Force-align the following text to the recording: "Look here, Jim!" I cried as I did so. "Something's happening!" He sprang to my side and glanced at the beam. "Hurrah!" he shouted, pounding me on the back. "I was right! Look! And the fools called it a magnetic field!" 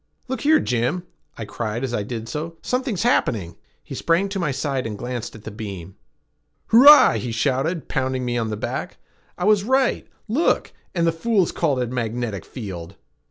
"Look 0.27 0.41
here, 0.41 0.59
Jim!" 0.59 1.03
I 1.37 1.45
cried 1.45 1.83
as 1.83 1.93
I 1.93 2.01
did 2.01 2.27
so. 2.27 2.57
"Something's 2.63 3.03
happening!" 3.03 3.57
He 3.83 3.93
sprang 3.93 4.29
to 4.29 4.39
my 4.39 4.49
side 4.49 4.87
and 4.87 4.97
glanced 4.97 5.35
at 5.35 5.43
the 5.43 5.51
beam. 5.51 5.95
"Hurrah!" 6.69 7.17
he 7.19 7.31
shouted, 7.31 7.87
pounding 7.87 8.25
me 8.25 8.35
on 8.35 8.49
the 8.49 8.57
back. 8.57 8.97
"I 9.37 9.43
was 9.45 9.63
right! 9.63 10.07
Look! 10.27 10.73
And 10.95 11.05
the 11.05 11.11
fools 11.11 11.51
called 11.51 11.77
it 11.81 11.89
a 11.89 11.93
magnetic 11.93 12.45
field!" 12.45 12.95